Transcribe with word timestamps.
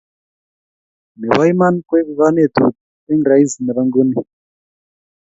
Nebo 1.19 1.39
iman 1.51 1.75
ko 1.87 1.93
egu 1.99 2.13
konetut 2.19 2.75
eng 3.09 3.23
Rais 3.27 3.51
nemi 3.65 3.83
nguni 3.87 4.19